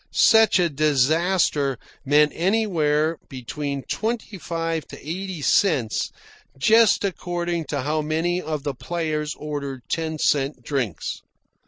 Such 0.13 0.57
a 0.57 0.67
disaster 0.67 1.77
meant 2.03 2.31
anywhere 2.33 3.19
between 3.29 3.83
twenty 3.83 4.39
five 4.39 4.87
to 4.87 4.97
eighty 4.99 5.43
cents, 5.43 6.09
just 6.57 7.03
according 7.05 7.65
to 7.65 7.83
how 7.83 8.01
many 8.01 8.41
of 8.41 8.63
the 8.63 8.73
players 8.73 9.35
ordered 9.35 9.83
ten 9.91 10.17
cent 10.17 10.63
drinks. 10.63 11.21